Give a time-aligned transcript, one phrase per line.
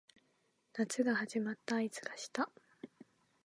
[0.73, 2.49] 夏が始まった合図がした